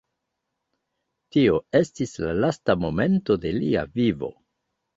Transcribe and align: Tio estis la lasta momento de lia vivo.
Tio 1.35 1.59
estis 1.81 2.15
la 2.25 2.33
lasta 2.41 2.77
momento 2.87 3.39
de 3.47 3.55
lia 3.61 3.87
vivo. 4.05 4.35